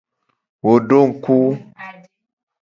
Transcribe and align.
Wo 0.63 0.71
do 0.87 0.99
ngku. 1.09 1.37